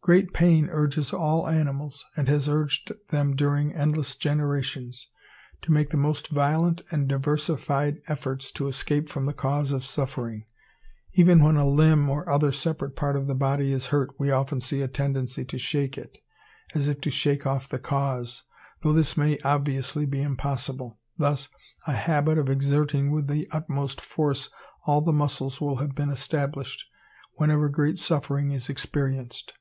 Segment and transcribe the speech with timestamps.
[0.00, 5.10] Great pain urges all animals, and has urged them during endless generations,
[5.60, 10.46] to make the most violent and diversified efforts to escape from the cause of suffering.
[11.12, 14.62] Even when a limb or other separate part of the body is hurt, we often
[14.62, 16.16] see a tendency to shake it,
[16.74, 18.44] as if to shake off the cause,
[18.82, 20.98] though this may obviously be impossible.
[21.18, 21.50] Thus
[21.86, 24.48] a habit of exerting with the utmost force
[24.86, 26.86] all the muscles will have been established,
[27.34, 29.52] whenever great suffering is experienced.